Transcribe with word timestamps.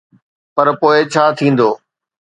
پر 0.55 0.67
پوءِ 0.79 0.97
ڇا 1.11 1.23
ٿيندو؟ 1.37 1.69